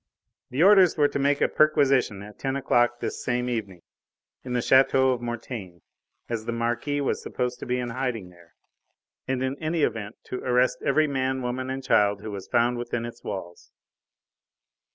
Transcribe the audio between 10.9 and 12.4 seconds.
man, woman, and child who